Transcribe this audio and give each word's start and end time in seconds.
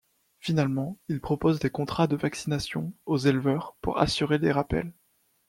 Finalement, 0.39 0.97
il 1.09 1.21
propose 1.21 1.59
des 1.59 1.69
contrats 1.69 2.07
de 2.07 2.15
vaccination 2.15 2.91
aux 3.05 3.19
éleveurs 3.19 3.75
pour 3.81 3.99
assurer 3.99 4.39
les 4.39 4.51
rappels. 4.51 4.91